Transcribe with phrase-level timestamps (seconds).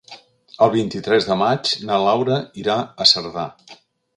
[0.67, 3.45] El vint-i-tres de maig na Laura irà a Cerdà.